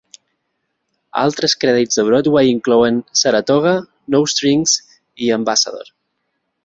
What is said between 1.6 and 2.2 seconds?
crèdits de